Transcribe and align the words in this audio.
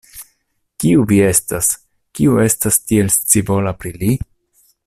Kiu 0.83 1.03
vi 1.11 1.19
estas, 1.25 1.69
kiu 2.19 2.41
estas 2.47 2.83
tiel 2.87 3.15
scivola 3.19 3.79
pri 3.83 3.97
li? 4.05 4.15